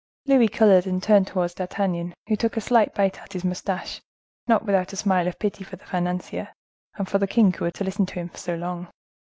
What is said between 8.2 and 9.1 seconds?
so long.